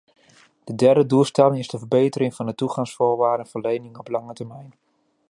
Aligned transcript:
De 0.63 0.75
derde 0.75 1.05
doelstelling 1.05 1.57
is 1.57 1.67
de 1.67 1.77
verbetering 1.77 2.35
van 2.35 2.45
de 2.45 2.55
toegangsvoorwaarden 2.55 3.47
voor 3.47 3.61
leningen 3.61 3.99
op 3.99 4.07
lange 4.09 4.33
termijn. 4.33 4.73